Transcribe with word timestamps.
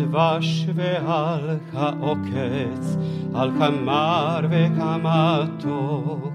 כדבש 0.00 0.66
ועל 0.74 1.58
העוקץ, 1.72 2.96
על 3.34 3.50
כמר 3.58 4.40
וכמתוק, 4.50 6.34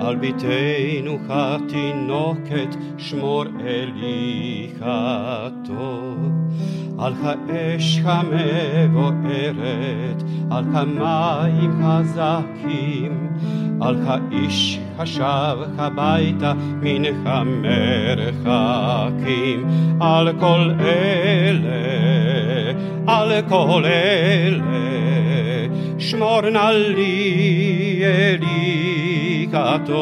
על 0.00 0.16
ביתנו 0.16 1.18
התינוקת, 1.28 2.76
שמור 2.98 3.44
אלי 3.60 4.72
הטוב. 4.80 6.38
על 6.98 7.12
האש 7.22 8.00
המבוערת, 8.04 9.52
על 10.50 10.64
כמים 10.64 11.82
חזקים, 11.82 13.28
על 13.80 13.96
האיש 14.06 14.80
השב 14.98 15.58
הביתה 15.78 16.52
מן 16.56 17.02
המרחקים, 17.24 18.88
על 20.00 20.32
כל 20.40 20.70
אלה, 20.80 22.17
על 23.07 23.41
כל 23.49 23.83
אלה, 23.85 24.63
שמור 25.97 26.41
נא 26.41 26.69
לי 26.73 28.01
אלי 28.03 29.47
כטוב, 29.51 29.93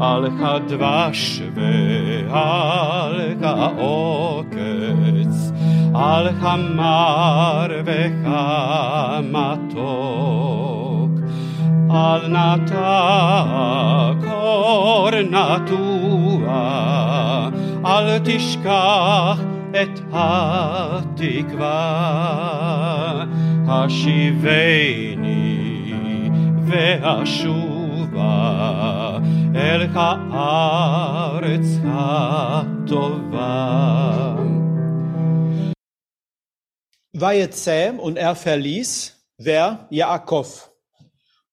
על 0.00 0.28
כדבש 0.30 1.42
ועל 1.54 3.34
כעוקץ, 3.40 4.60
על 5.94 6.28
כמר 6.40 7.66
וכמתוק. 7.84 9.70
על 11.92 12.20
נטע 12.28 13.12
קור 14.20 15.10
נטוע, 15.30 16.48
אל 17.86 18.18
תשכח 18.24 19.38
את 19.74 20.00
התקווה, 20.12 21.74
השיבני 23.68 25.50
והשובה 26.66 28.30
אל 29.54 29.86
הארץ 29.94 31.66
הטובה. 31.84 33.40
Vayetze 37.12 37.92
und 37.98 38.16
er 38.16 38.34
verließ, 38.34 39.16
wer? 39.36 39.86
Jakob. 39.90 40.46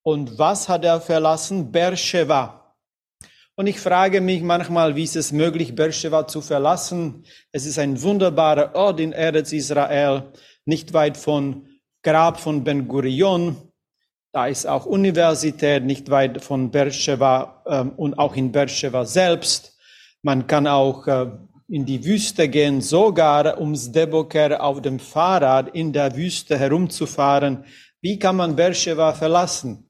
Und 0.01 0.39
was 0.39 0.69
hat 0.69 0.85
er 0.85 1.01
verlassen? 1.01 1.71
Beersheba. 1.73 2.60
Und 3.62 3.68
ich 3.68 3.78
frage 3.78 4.20
mich 4.20 4.42
manchmal, 4.42 4.96
wie 4.96 5.04
ist 5.04 5.14
es 5.14 5.30
möglich, 5.30 5.76
Beersheba 5.76 6.26
zu 6.26 6.40
verlassen? 6.40 7.22
Es 7.52 7.64
ist 7.64 7.78
ein 7.78 8.02
wunderbarer 8.02 8.74
Ort 8.74 8.98
in 8.98 9.12
Eretz 9.12 9.52
Israel, 9.52 10.24
nicht 10.64 10.92
weit 10.94 11.16
von 11.16 11.68
Grab 12.02 12.40
von 12.40 12.64
Ben 12.64 12.88
Gurion. 12.88 13.56
Da 14.32 14.48
ist 14.48 14.66
auch 14.66 14.84
Universität, 14.84 15.84
nicht 15.84 16.10
weit 16.10 16.42
von 16.42 16.72
Beersheba 16.72 17.62
ähm, 17.64 17.90
und 17.90 18.18
auch 18.18 18.34
in 18.34 18.50
Beersheba 18.50 19.04
selbst. 19.04 19.78
Man 20.22 20.48
kann 20.48 20.66
auch 20.66 21.06
äh, 21.06 21.30
in 21.68 21.86
die 21.86 22.04
Wüste 22.04 22.48
gehen, 22.48 22.80
sogar 22.80 23.60
ums 23.60 23.92
Deboker 23.92 24.60
auf 24.60 24.82
dem 24.82 24.98
Fahrrad 24.98 25.72
in 25.72 25.92
der 25.92 26.16
Wüste 26.16 26.58
herumzufahren. 26.58 27.64
Wie 28.00 28.18
kann 28.18 28.34
man 28.34 28.56
Beersheba 28.56 29.12
verlassen? 29.12 29.88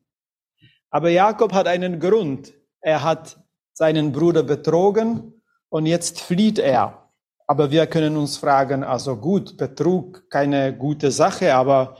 Aber 0.90 1.08
Jakob 1.08 1.54
hat 1.54 1.66
einen 1.66 1.98
Grund. 1.98 2.52
Er 2.82 3.02
hat 3.02 3.41
seinen 3.72 4.12
Bruder 4.12 4.42
betrogen 4.42 5.42
und 5.68 5.86
jetzt 5.86 6.20
flieht 6.20 6.58
er. 6.58 7.10
Aber 7.46 7.70
wir 7.70 7.86
können 7.86 8.16
uns 8.16 8.36
fragen, 8.36 8.84
also 8.84 9.16
gut, 9.16 9.56
Betrug, 9.56 10.30
keine 10.30 10.76
gute 10.76 11.10
Sache, 11.10 11.54
aber 11.54 11.96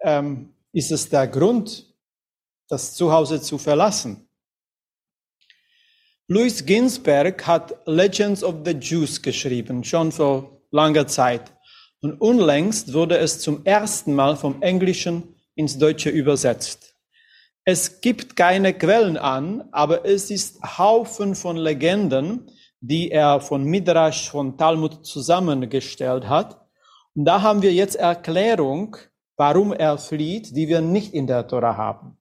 ähm, 0.00 0.54
ist 0.72 0.90
es 0.90 1.08
der 1.08 1.26
Grund, 1.28 1.94
das 2.68 2.94
Zuhause 2.94 3.40
zu 3.40 3.58
verlassen? 3.58 4.28
Louis 6.28 6.64
Ginsberg 6.64 7.46
hat 7.46 7.76
Legends 7.86 8.42
of 8.42 8.56
the 8.64 8.72
Jews 8.72 9.22
geschrieben, 9.22 9.84
schon 9.84 10.10
vor 10.10 10.60
langer 10.72 11.06
Zeit. 11.06 11.52
Und 12.00 12.20
unlängst 12.20 12.92
wurde 12.92 13.18
es 13.18 13.38
zum 13.38 13.64
ersten 13.64 14.12
Mal 14.12 14.36
vom 14.36 14.60
Englischen 14.60 15.36
ins 15.54 15.78
Deutsche 15.78 16.10
übersetzt. 16.10 16.95
Es 17.68 18.00
gibt 18.00 18.36
keine 18.36 18.74
Quellen 18.74 19.16
an, 19.16 19.68
aber 19.72 20.04
es 20.04 20.30
ist 20.30 20.78
Haufen 20.78 21.34
von 21.34 21.56
Legenden, 21.56 22.48
die 22.80 23.10
er 23.10 23.40
von 23.40 23.64
Midrash, 23.64 24.30
von 24.30 24.56
Talmud 24.56 25.04
zusammengestellt 25.04 26.28
hat. 26.28 26.64
Und 27.16 27.24
da 27.24 27.42
haben 27.42 27.62
wir 27.62 27.72
jetzt 27.72 27.96
Erklärung, 27.96 28.96
warum 29.36 29.72
er 29.72 29.98
flieht, 29.98 30.54
die 30.54 30.68
wir 30.68 30.80
nicht 30.80 31.12
in 31.12 31.26
der 31.26 31.48
Tora 31.48 31.76
haben. 31.76 32.16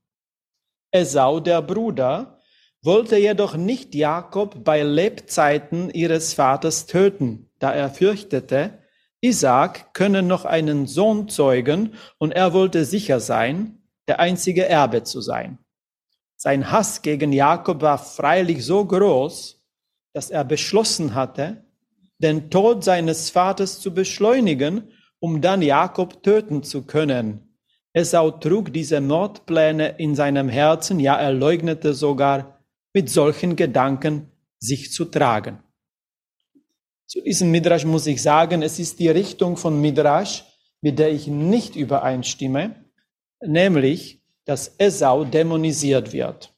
Esau, 0.90 1.40
der 1.40 1.62
Bruder, 1.62 2.40
wollte 2.82 3.18
jedoch 3.18 3.56
nicht 3.56 3.94
Jakob 3.94 4.64
bei 4.64 4.82
Lebzeiten 4.82 5.92
ihres 5.92 6.34
Vaters 6.34 6.88
töten, 6.88 7.52
da 7.60 7.72
er 7.72 7.92
fürchtete, 7.92 8.80
Isaac 9.22 9.94
könne 9.94 10.24
noch 10.24 10.46
einen 10.46 10.88
Sohn 10.88 11.30
zeugen 11.30 11.94
und 12.18 12.32
er 12.32 12.54
wollte 12.54 12.84
sicher 12.84 13.20
sein, 13.20 13.85
der 14.08 14.20
einzige 14.20 14.68
Erbe 14.68 15.04
zu 15.04 15.22
sein. 15.22 15.58
Sein 16.38 16.72
Hass 16.72 17.02
gegen 17.02 17.34
Jakob 17.34 17.82
war 17.82 17.98
freilich 17.98 18.66
so 18.66 18.86
groß, 18.86 19.64
dass 20.14 20.30
er 20.30 20.44
beschlossen 20.44 21.16
hatte, 21.16 21.66
den 22.20 22.50
Tod 22.50 22.84
seines 22.84 23.30
Vaters 23.30 23.80
zu 23.80 23.94
beschleunigen, 23.94 24.90
um 25.20 25.42
dann 25.42 25.62
Jakob 25.62 26.24
töten 26.24 26.64
zu 26.64 26.84
können. 26.84 27.58
Esau 27.94 28.32
trug 28.32 28.74
diese 28.74 29.02
Mordpläne 29.02 29.96
in 29.98 30.16
seinem 30.16 30.50
Herzen, 30.50 31.00
ja 31.00 31.16
er 31.18 31.34
leugnete 31.34 31.94
sogar, 31.94 32.60
mit 32.94 33.10
solchen 33.10 33.56
Gedanken 33.56 34.32
sich 34.60 34.92
zu 34.92 35.06
tragen. 35.06 35.60
Zu 37.08 37.22
diesem 37.22 37.52
Midrash 37.52 37.86
muss 37.86 38.08
ich 38.08 38.22
sagen, 38.22 38.62
es 38.62 38.80
ist 38.80 39.00
die 39.00 39.10
Richtung 39.10 39.58
von 39.58 39.80
Midrash, 39.80 40.44
mit 40.82 41.00
der 41.00 41.12
ich 41.12 41.28
nicht 41.28 41.76
übereinstimme 41.76 42.85
nämlich, 43.48 44.22
dass 44.46 44.76
Esau 44.78 45.26
dämonisiert 45.26 46.14
wird. 46.14 46.54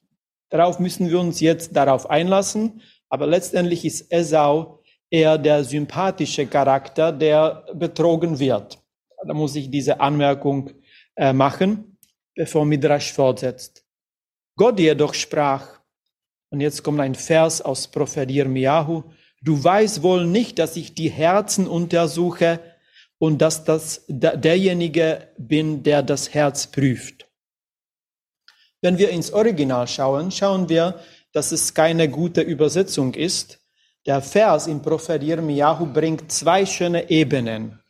Darauf 0.50 0.78
müssen 0.78 1.08
wir 1.10 1.20
uns 1.20 1.40
jetzt 1.40 1.76
darauf 1.76 2.08
einlassen, 2.08 2.82
aber 3.08 3.26
letztendlich 3.26 3.84
ist 3.84 4.12
Esau 4.12 4.82
eher 5.10 5.38
der 5.38 5.64
sympathische 5.64 6.46
Charakter, 6.46 7.12
der 7.12 7.64
betrogen 7.74 8.38
wird. 8.38 8.78
Da 9.26 9.34
muss 9.34 9.56
ich 9.56 9.70
diese 9.70 10.00
Anmerkung 10.00 10.70
äh, 11.16 11.32
machen, 11.32 11.98
bevor 12.34 12.64
Midrash 12.64 13.12
fortsetzt. 13.12 13.84
Gott 14.56 14.78
jedoch 14.78 15.14
sprach, 15.14 15.80
und 16.50 16.60
jetzt 16.60 16.82
kommt 16.82 17.00
ein 17.00 17.14
Vers 17.14 17.60
aus 17.60 17.88
Prophet 17.88 18.30
Yirmiyahu, 18.30 19.02
du 19.42 19.62
weißt 19.62 20.02
wohl 20.02 20.26
nicht, 20.26 20.58
dass 20.58 20.76
ich 20.76 20.94
die 20.94 21.10
Herzen 21.10 21.66
untersuche 21.66 22.60
und 23.18 23.38
dass 23.42 23.64
das 23.64 24.04
derjenige 24.08 25.28
bin, 25.48 25.82
der 25.82 26.02
das 26.02 26.34
Herz 26.34 26.66
prüft. 26.66 27.28
Wenn 28.80 28.98
wir 28.98 29.10
ins 29.10 29.32
Original 29.32 29.88
schauen, 29.88 30.30
schauen 30.30 30.68
wir, 30.68 31.00
dass 31.32 31.52
es 31.52 31.74
keine 31.74 32.08
gute 32.08 32.40
Übersetzung 32.40 33.14
ist. 33.14 33.58
Der 34.06 34.22
Vers 34.22 34.66
im 34.66 34.80
Prophet 34.80 35.22
Yirmiyahu 35.22 35.86
bringt 35.86 36.30
zwei 36.30 36.64
schöne 36.64 37.10
Ebenen. 37.10 37.80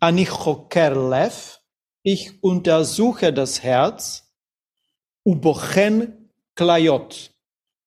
Anichokerlev, 0.00 1.60
ich 2.02 2.42
untersuche 2.42 3.32
das 3.32 3.62
Herz, 3.62 4.30
ubochen 5.24 6.30
klayot, 6.54 7.32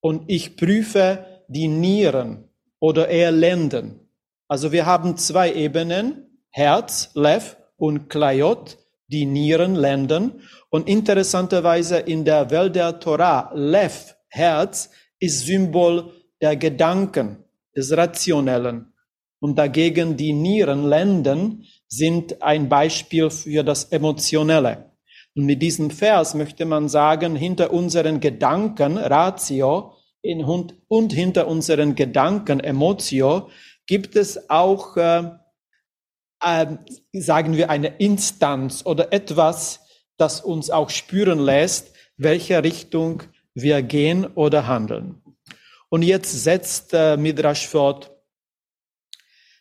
und 0.00 0.24
ich 0.28 0.56
prüfe 0.56 1.24
die 1.48 1.68
Nieren 1.68 2.48
oder 2.78 3.08
eher 3.08 3.32
Lenden. 3.32 4.08
Also 4.48 4.72
wir 4.72 4.86
haben 4.86 5.16
zwei 5.16 5.52
Ebenen, 5.52 6.40
Herz, 6.50 7.10
Lev 7.14 7.56
und 7.76 8.08
Klayot, 8.08 8.78
die 9.10 9.26
Nierenlenden. 9.26 10.40
Und 10.70 10.88
interessanterweise 10.88 11.98
in 11.98 12.24
der 12.24 12.50
Welt 12.50 12.76
der 12.76 13.00
Torah, 13.00 13.50
Lev, 13.54 14.14
Herz, 14.28 14.90
ist 15.18 15.46
Symbol 15.46 16.12
der 16.40 16.56
Gedanken, 16.56 17.44
des 17.76 17.96
Rationellen. 17.96 18.92
Und 19.40 19.58
dagegen 19.58 20.16
die 20.16 20.32
Nierenlenden 20.32 21.64
sind 21.88 22.42
ein 22.42 22.68
Beispiel 22.68 23.30
für 23.30 23.64
das 23.64 23.84
Emotionelle. 23.84 24.90
Und 25.34 25.44
mit 25.44 25.62
diesem 25.62 25.90
Vers 25.90 26.34
möchte 26.34 26.64
man 26.64 26.88
sagen, 26.88 27.36
hinter 27.36 27.72
unseren 27.72 28.20
Gedanken, 28.20 28.98
Ratio, 28.98 29.94
in, 30.22 30.44
und, 30.44 30.74
und 30.88 31.12
hinter 31.12 31.48
unseren 31.48 31.94
Gedanken, 31.94 32.60
Emotio, 32.60 33.48
gibt 33.86 34.16
es 34.16 34.50
auch 34.50 34.96
äh, 34.96 35.30
äh, 36.42 36.66
sagen 37.12 37.56
wir, 37.56 37.70
eine 37.70 37.96
Instanz 37.98 38.84
oder 38.84 39.12
etwas, 39.12 39.80
das 40.16 40.40
uns 40.40 40.70
auch 40.70 40.90
spüren 40.90 41.38
lässt, 41.38 41.92
welche 42.16 42.62
Richtung 42.62 43.22
wir 43.54 43.82
gehen 43.82 44.26
oder 44.26 44.66
handeln. 44.66 45.22
Und 45.88 46.02
jetzt 46.02 46.30
setzt 46.44 46.92
äh, 46.92 47.16
Midrash 47.16 47.66
fort, 47.66 48.10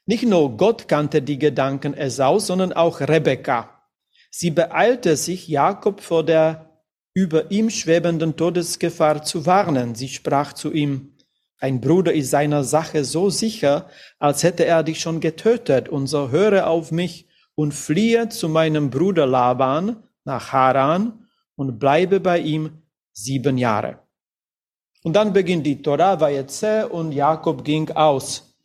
Nicht 0.05 0.23
nur 0.23 0.57
Gott 0.57 0.87
kannte 0.87 1.21
die 1.21 1.37
Gedanken 1.37 1.93
Esau, 1.93 2.39
sondern 2.39 2.73
auch 2.73 2.99
Rebekka. 2.99 3.87
Sie 4.31 4.49
beeilte 4.49 5.15
sich, 5.15 5.47
Jakob 5.47 6.01
vor 6.01 6.23
der 6.25 6.81
über 7.13 7.51
ihm 7.51 7.69
schwebenden 7.69 8.35
Todesgefahr 8.35 9.23
zu 9.23 9.45
warnen. 9.45 9.93
Sie 9.93 10.09
sprach 10.09 10.53
zu 10.53 10.71
ihm, 10.71 11.15
ein 11.59 11.81
Bruder 11.81 12.13
ist 12.13 12.29
seiner 12.29 12.63
Sache 12.63 13.03
so 13.03 13.29
sicher, 13.29 13.89
als 14.17 14.43
hätte 14.43 14.65
er 14.65 14.83
dich 14.83 15.01
schon 15.01 15.19
getötet, 15.19 15.89
und 15.89 16.07
so 16.07 16.29
höre 16.29 16.67
auf 16.67 16.91
mich 16.91 17.27
und 17.55 17.73
fliehe 17.73 18.29
zu 18.29 18.47
meinem 18.47 18.89
Bruder 18.89 19.25
Laban 19.25 20.03
nach 20.23 20.53
Haran 20.53 21.27
und 21.55 21.77
bleibe 21.77 22.21
bei 22.21 22.39
ihm 22.39 22.81
sieben 23.11 23.57
Jahre. 23.57 23.99
Und 25.03 25.13
dann 25.13 25.33
beginnt 25.33 25.65
die 25.65 25.81
Torah, 25.81 26.19
war 26.19 26.31
jetzt 26.31 26.63
und 26.63 27.11
Jakob 27.11 27.63
ging 27.63 27.89
aus 27.91 28.55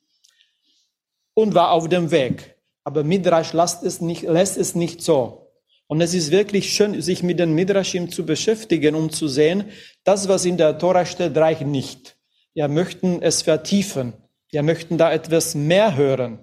und 1.35 1.55
war 1.55 1.73
auf 1.73 1.88
dem 1.88 2.11
Weg. 2.11 2.56
Aber 2.85 3.02
Midrash 3.02 3.52
lässt 3.52 3.82
es 3.82 4.00
nicht, 4.00 4.23
lässt 4.23 4.56
es 4.56 4.75
nicht 4.75 5.02
so. 5.02 5.52
Und 5.87 6.00
es 6.00 6.14
ist 6.14 6.31
wirklich 6.31 6.73
schön, 6.73 7.00
sich 7.02 7.23
mit 7.23 7.38
den 7.38 7.55
Midrashim 7.55 8.11
zu 8.11 8.25
beschäftigen, 8.25 8.94
um 8.94 9.11
zu 9.11 9.29
sehen, 9.29 9.70
das, 10.02 10.29
was 10.29 10.44
in 10.44 10.56
der 10.56 10.79
Tora 10.79 11.05
steht, 11.05 11.37
reicht 11.37 11.67
nicht. 11.67 12.13
Wir 12.55 12.69
möchten 12.69 13.21
es 13.21 13.43
vertiefen. 13.43 14.15
Wir 14.51 14.62
möchten 14.62 14.97
da 14.97 15.12
etwas 15.12 15.55
mehr 15.55 15.97
hören. 15.97 16.39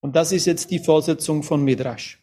Und 0.00 0.16
das 0.16 0.32
ist 0.32 0.46
jetzt 0.46 0.70
die 0.72 0.80
Vorsetzung 0.80 1.44
von 1.44 1.62
Midrash. 1.62 2.22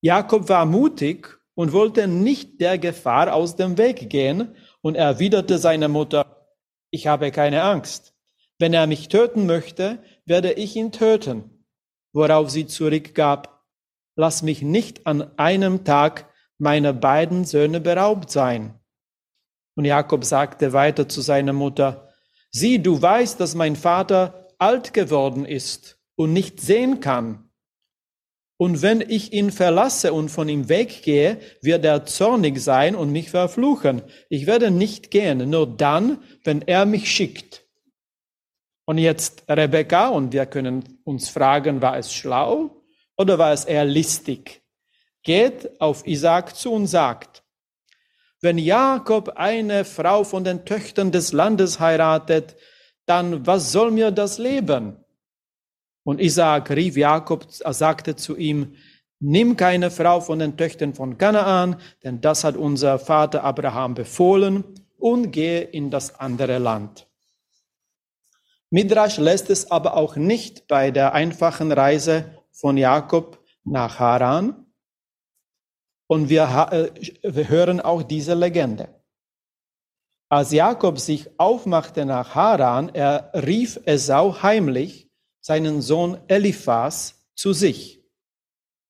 Jakob 0.00 0.48
war 0.48 0.64
mutig 0.64 1.38
und 1.54 1.72
wollte 1.72 2.08
nicht 2.08 2.60
der 2.60 2.78
Gefahr 2.78 3.34
aus 3.34 3.56
dem 3.56 3.76
Weg 3.76 4.08
gehen 4.08 4.54
und 4.80 4.94
erwiderte 4.94 5.58
seiner 5.58 5.88
Mutter, 5.88 6.46
ich 6.90 7.06
habe 7.06 7.30
keine 7.30 7.62
Angst. 7.62 8.14
Wenn 8.58 8.72
er 8.72 8.86
mich 8.86 9.08
töten 9.08 9.44
möchte, 9.44 10.02
werde 10.24 10.52
ich 10.52 10.76
ihn 10.76 10.92
töten. 10.92 11.64
Worauf 12.14 12.48
sie 12.50 12.66
zurückgab, 12.66 13.64
lass 14.16 14.42
mich 14.42 14.62
nicht 14.62 15.06
an 15.06 15.36
einem 15.38 15.84
Tag 15.84 16.32
meiner 16.56 16.94
beiden 16.94 17.44
Söhne 17.44 17.80
beraubt 17.80 18.30
sein. 18.30 18.80
Und 19.74 19.84
Jakob 19.84 20.24
sagte 20.24 20.72
weiter 20.72 21.06
zu 21.08 21.20
seiner 21.20 21.52
Mutter, 21.52 22.05
sieh, 22.58 22.78
du 22.78 23.00
weißt, 23.00 23.38
dass 23.38 23.54
mein 23.54 23.76
Vater 23.76 24.48
alt 24.58 24.92
geworden 24.94 25.44
ist 25.44 25.98
und 26.16 26.32
nicht 26.32 26.60
sehen 26.60 27.00
kann. 27.00 27.50
Und 28.58 28.80
wenn 28.80 29.02
ich 29.02 29.34
ihn 29.34 29.52
verlasse 29.52 30.14
und 30.14 30.30
von 30.30 30.48
ihm 30.48 30.70
weggehe, 30.70 31.38
wird 31.60 31.84
er 31.84 32.06
zornig 32.06 32.58
sein 32.58 32.96
und 32.96 33.12
mich 33.12 33.30
verfluchen. 33.30 34.02
Ich 34.30 34.46
werde 34.46 34.70
nicht 34.70 35.10
gehen, 35.10 35.50
nur 35.50 35.66
dann, 35.66 36.22
wenn 36.42 36.62
er 36.62 36.86
mich 36.86 37.10
schickt. 37.10 37.66
Und 38.86 38.98
jetzt 38.98 39.44
Rebecca, 39.48 40.08
und 40.08 40.32
wir 40.32 40.46
können 40.46 41.00
uns 41.04 41.28
fragen, 41.28 41.82
war 41.82 41.98
es 41.98 42.14
schlau 42.14 42.82
oder 43.18 43.38
war 43.38 43.52
es 43.52 43.64
eher 43.66 43.84
listig? 43.84 44.62
Geht 45.22 45.80
auf 45.80 46.06
Isaac 46.06 46.56
zu 46.56 46.72
und 46.72 46.86
sagt, 46.86 47.42
wenn 48.46 48.58
Jakob 48.58 49.32
eine 49.34 49.84
Frau 49.84 50.22
von 50.22 50.44
den 50.44 50.64
Töchtern 50.64 51.10
des 51.10 51.32
Landes 51.32 51.80
heiratet, 51.80 52.56
dann 53.04 53.44
was 53.44 53.72
soll 53.72 53.90
mir 53.90 54.12
das 54.12 54.38
Leben? 54.38 54.96
Und 56.04 56.20
Isaac 56.20 56.70
rief 56.70 56.96
Jakob, 56.96 57.44
sagte 57.50 58.14
zu 58.14 58.36
ihm, 58.36 58.76
nimm 59.18 59.56
keine 59.56 59.90
Frau 59.90 60.20
von 60.20 60.38
den 60.38 60.56
Töchtern 60.56 60.94
von 60.94 61.18
Kanaan, 61.18 61.80
denn 62.04 62.20
das 62.20 62.44
hat 62.44 62.56
unser 62.56 63.00
Vater 63.00 63.42
Abraham 63.42 63.94
befohlen, 63.94 64.64
und 64.98 65.30
gehe 65.30 65.60
in 65.60 65.90
das 65.90 66.18
andere 66.18 66.58
Land. 66.58 67.06
Midrash 68.70 69.18
lässt 69.18 69.50
es 69.50 69.70
aber 69.70 69.96
auch 69.96 70.16
nicht 70.16 70.68
bei 70.68 70.90
der 70.90 71.12
einfachen 71.12 71.70
Reise 71.72 72.42
von 72.50 72.76
Jakob 72.76 73.44
nach 73.64 73.98
Haran. 73.98 74.65
Und 76.08 76.28
wir, 76.28 76.68
äh, 76.70 76.90
wir 77.22 77.48
hören 77.48 77.80
auch 77.80 78.02
diese 78.02 78.34
Legende. 78.34 78.88
Als 80.28 80.50
Jakob 80.50 80.98
sich 80.98 81.28
aufmachte 81.38 82.04
nach 82.04 82.34
Haran, 82.34 82.88
er 82.88 83.30
rief 83.34 83.80
Esau 83.84 84.42
heimlich 84.42 85.08
seinen 85.40 85.82
Sohn 85.82 86.18
Eliphas 86.26 87.24
zu 87.36 87.52
sich. 87.52 88.02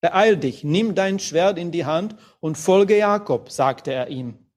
Beeil 0.00 0.36
dich, 0.36 0.64
nimm 0.64 0.94
dein 0.94 1.18
Schwert 1.18 1.58
in 1.58 1.72
die 1.72 1.84
Hand 1.84 2.16
und 2.40 2.56
folge 2.56 2.96
Jakob, 2.96 3.50
sagte 3.50 3.92
er 3.92 4.08
ihm. 4.08 4.50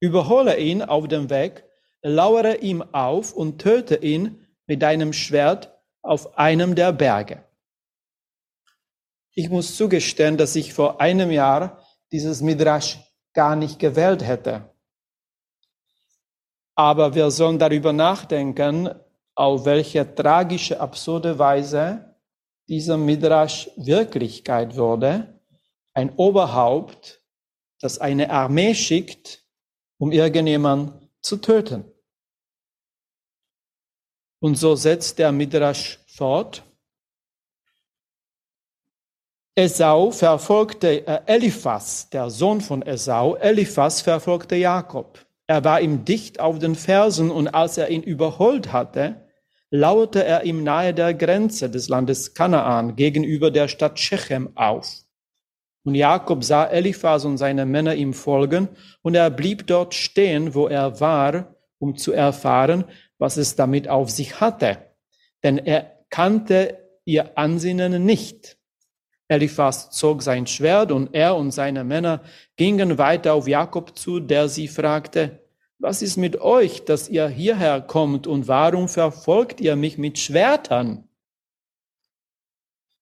Überhole 0.00 0.58
ihn 0.58 0.82
auf 0.82 1.06
dem 1.08 1.30
Weg, 1.30 1.64
lauere 2.02 2.58
ihm 2.58 2.82
auf 2.82 3.32
und 3.32 3.60
töte 3.60 3.96
ihn 3.96 4.46
mit 4.66 4.82
deinem 4.82 5.12
Schwert 5.12 5.72
auf 6.02 6.36
einem 6.36 6.74
der 6.74 6.92
Berge. 6.92 7.44
Ich 9.34 9.48
muss 9.48 9.76
zugestehen, 9.76 10.36
dass 10.36 10.56
ich 10.56 10.74
vor 10.74 11.00
einem 11.00 11.30
Jahr 11.30 11.83
dieses 12.14 12.42
Midrash 12.42 13.00
gar 13.32 13.56
nicht 13.56 13.80
gewählt 13.80 14.24
hätte. 14.24 14.72
Aber 16.76 17.12
wir 17.16 17.28
sollen 17.32 17.58
darüber 17.58 17.92
nachdenken, 17.92 18.88
auf 19.34 19.64
welche 19.64 20.14
tragische, 20.14 20.78
absurde 20.78 21.40
Weise 21.40 22.14
dieser 22.68 22.96
Midrash 22.96 23.68
Wirklichkeit 23.74 24.76
wurde. 24.76 25.40
Ein 25.92 26.14
Oberhaupt, 26.14 27.20
das 27.80 27.98
eine 27.98 28.30
Armee 28.30 28.76
schickt, 28.76 29.44
um 29.98 30.12
irgendjemand 30.12 30.92
zu 31.20 31.38
töten. 31.38 31.84
Und 34.40 34.54
so 34.54 34.76
setzt 34.76 35.18
der 35.18 35.32
Midrash 35.32 35.98
fort. 36.06 36.62
Esau 39.56 40.10
verfolgte 40.10 41.06
äh, 41.06 41.20
Eliphas, 41.26 42.10
der 42.10 42.28
Sohn 42.28 42.60
von 42.60 42.82
Esau. 42.82 43.36
Eliphas 43.36 44.00
verfolgte 44.00 44.56
Jakob. 44.56 45.24
Er 45.46 45.62
war 45.62 45.80
ihm 45.80 46.04
dicht 46.04 46.40
auf 46.40 46.58
den 46.58 46.74
Fersen 46.74 47.30
und 47.30 47.46
als 47.46 47.78
er 47.78 47.88
ihn 47.88 48.02
überholt 48.02 48.72
hatte, 48.72 49.28
lauerte 49.70 50.24
er 50.24 50.42
ihm 50.42 50.64
nahe 50.64 50.92
der 50.92 51.14
Grenze 51.14 51.70
des 51.70 51.88
Landes 51.88 52.34
Kanaan 52.34 52.96
gegenüber 52.96 53.52
der 53.52 53.68
Stadt 53.68 54.00
Shechem 54.00 54.56
auf. 54.56 55.04
Und 55.84 55.94
Jakob 55.94 56.42
sah 56.42 56.64
Eliphas 56.64 57.24
und 57.24 57.38
seine 57.38 57.64
Männer 57.64 57.94
ihm 57.94 58.12
folgen, 58.12 58.68
und 59.02 59.14
er 59.14 59.30
blieb 59.30 59.68
dort 59.68 59.94
stehen, 59.94 60.54
wo 60.54 60.66
er 60.66 60.98
war, 60.98 61.54
um 61.78 61.96
zu 61.96 62.12
erfahren, 62.12 62.86
was 63.18 63.36
es 63.36 63.54
damit 63.54 63.88
auf 63.88 64.10
sich 64.10 64.40
hatte. 64.40 64.78
Denn 65.44 65.58
er 65.58 66.04
kannte 66.10 66.78
ihr 67.04 67.38
Ansinnen 67.38 68.04
nicht. 68.04 68.56
Eliphas 69.28 69.90
zog 69.90 70.22
sein 70.22 70.46
Schwert 70.46 70.92
und 70.92 71.14
er 71.14 71.36
und 71.36 71.50
seine 71.50 71.84
Männer 71.84 72.22
gingen 72.56 72.98
weiter 72.98 73.34
auf 73.34 73.48
Jakob 73.48 73.96
zu, 73.96 74.20
der 74.20 74.48
sie 74.48 74.68
fragte, 74.68 75.40
was 75.78 76.02
ist 76.02 76.16
mit 76.16 76.40
euch, 76.40 76.84
dass 76.84 77.08
ihr 77.08 77.28
hierher 77.28 77.80
kommt 77.80 78.26
und 78.26 78.48
warum 78.48 78.88
verfolgt 78.88 79.60
ihr 79.60 79.76
mich 79.76 79.98
mit 79.98 80.18
Schwertern? 80.18 81.08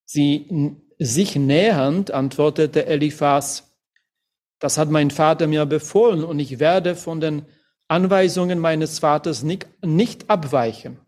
Sie 0.05 0.77
sich 0.99 1.37
nähernd 1.37 2.11
antwortete 2.11 2.87
Eliphas, 2.87 3.73
das 4.59 4.79
hat 4.79 4.91
mein 4.91 5.11
Vater 5.11 5.47
mir 5.49 5.67
befohlen 5.67 6.23
und 6.23 6.39
ich 6.39 6.61
werde 6.61 6.95
von 6.95 7.21
den 7.21 7.47
Anweisungen 7.89 8.59
meines 8.59 9.01
Vaters 9.01 9.43
nicht, 9.43 9.67
nicht 9.85 10.31
abweichen. 10.31 11.01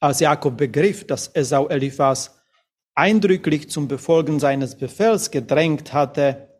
Als 0.00 0.20
Jakob 0.20 0.56
begriff, 0.56 1.06
dass 1.06 1.28
Esau 1.28 1.68
Eliphas 1.68 2.39
eindrücklich 3.00 3.70
zum 3.70 3.88
Befolgen 3.88 4.38
seines 4.38 4.76
Befehls 4.76 5.30
gedrängt 5.30 5.94
hatte, 5.94 6.50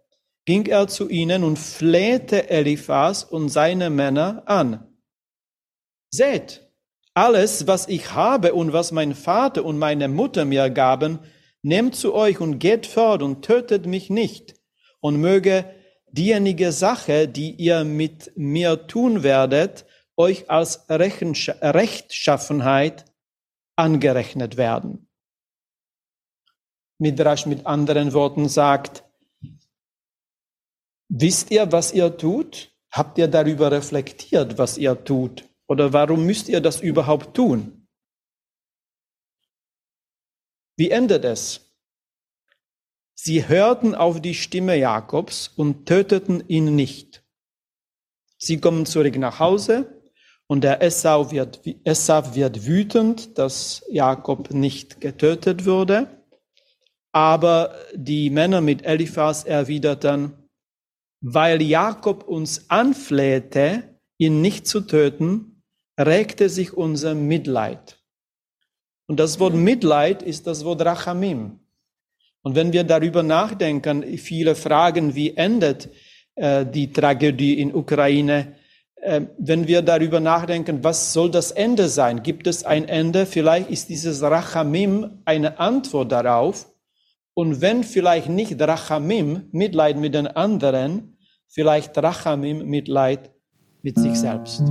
ging 0.46 0.64
er 0.64 0.88
zu 0.88 1.10
ihnen 1.10 1.44
und 1.44 1.58
flehte 1.58 2.48
Eliphas 2.48 3.24
und 3.24 3.50
seine 3.50 3.90
Männer 3.90 4.44
an. 4.46 4.86
Seht, 6.10 6.66
alles, 7.12 7.66
was 7.66 7.88
ich 7.88 8.14
habe 8.14 8.54
und 8.54 8.72
was 8.72 8.90
mein 8.90 9.14
Vater 9.14 9.66
und 9.66 9.78
meine 9.78 10.08
Mutter 10.08 10.46
mir 10.46 10.70
gaben, 10.70 11.18
nehmt 11.60 11.94
zu 11.94 12.14
euch 12.14 12.40
und 12.40 12.58
geht 12.58 12.86
fort 12.86 13.22
und 13.22 13.44
tötet 13.44 13.84
mich 13.84 14.08
nicht. 14.08 14.54
Und 15.00 15.20
möge 15.20 15.66
diejenige 16.10 16.72
Sache, 16.72 17.28
die 17.28 17.50
ihr 17.50 17.84
mit 17.84 18.32
mir 18.34 18.86
tun 18.86 19.22
werdet, 19.22 19.84
euch 20.16 20.48
als 20.48 20.86
Rechtschaffenheit 20.88 23.04
angerechnet 23.76 24.56
werden. 24.56 25.09
Midrash 27.00 27.46
mit 27.46 27.66
anderen 27.66 28.12
Worten 28.12 28.48
sagt, 28.48 29.04
Wisst 31.08 31.50
ihr, 31.50 31.72
was 31.72 31.92
ihr 31.92 32.16
tut? 32.16 32.72
Habt 32.92 33.18
ihr 33.18 33.26
darüber 33.26 33.72
reflektiert, 33.72 34.58
was 34.58 34.78
ihr 34.78 35.02
tut? 35.04 35.48
Oder 35.66 35.92
warum 35.92 36.24
müsst 36.24 36.48
ihr 36.48 36.60
das 36.60 36.80
überhaupt 36.80 37.34
tun? 37.34 37.88
Wie 40.76 40.90
endet 40.90 41.24
es? 41.24 41.72
Sie 43.14 43.48
hörten 43.48 43.94
auf 43.94 44.20
die 44.20 44.34
Stimme 44.34 44.76
Jakobs 44.76 45.48
und 45.48 45.86
töteten 45.86 46.44
ihn 46.48 46.76
nicht. 46.76 47.24
Sie 48.38 48.60
kommen 48.60 48.86
zurück 48.86 49.16
nach 49.18 49.40
Hause 49.40 50.00
Und 50.50 50.64
der 50.64 50.82
Esau 50.82 51.30
wird, 51.30 51.60
Esau 51.84 52.34
wird 52.34 52.66
wütend, 52.66 53.38
dass 53.38 53.84
Jakob 53.88 54.50
nicht 54.50 55.00
getötet 55.00 55.64
wurde. 55.64 56.19
Aber 57.12 57.74
die 57.94 58.30
Männer 58.30 58.60
mit 58.60 58.84
Eliphas 58.84 59.44
erwiderten, 59.44 60.32
weil 61.20 61.60
Jakob 61.60 62.24
uns 62.24 62.70
anflehte, 62.70 63.82
ihn 64.18 64.40
nicht 64.40 64.66
zu 64.66 64.80
töten, 64.82 65.62
regte 65.98 66.48
sich 66.48 66.72
unser 66.72 67.14
Mitleid. 67.14 67.98
Und 69.06 69.18
das 69.18 69.40
Wort 69.40 69.54
Mitleid 69.54 70.22
ist 70.22 70.46
das 70.46 70.64
Wort 70.64 70.82
Rachamim. 70.82 71.58
Und 72.42 72.54
wenn 72.54 72.72
wir 72.72 72.84
darüber 72.84 73.22
nachdenken, 73.22 74.02
viele 74.18 74.54
fragen, 74.54 75.14
wie 75.14 75.36
endet 75.36 75.90
äh, 76.36 76.64
die 76.64 76.92
Tragödie 76.92 77.60
in 77.60 77.74
Ukraine, 77.74 78.54
äh, 78.96 79.22
wenn 79.36 79.66
wir 79.66 79.82
darüber 79.82 80.20
nachdenken, 80.20 80.84
was 80.84 81.12
soll 81.12 81.30
das 81.30 81.50
Ende 81.50 81.88
sein? 81.88 82.22
Gibt 82.22 82.46
es 82.46 82.64
ein 82.64 82.88
Ende? 82.88 83.26
Vielleicht 83.26 83.68
ist 83.68 83.88
dieses 83.88 84.22
Rachamim 84.22 85.22
eine 85.24 85.58
Antwort 85.58 86.12
darauf. 86.12 86.66
Und 87.34 87.60
wenn 87.60 87.84
vielleicht 87.84 88.28
nicht 88.28 88.60
Rachamim, 88.60 89.48
Mitleid 89.52 89.96
mit 89.96 90.14
den 90.14 90.26
anderen, 90.26 91.16
vielleicht 91.48 91.96
Rachamim, 91.96 92.66
Mitleid 92.66 93.30
mit 93.82 93.98
sich 93.98 94.16
selbst. 94.16 94.62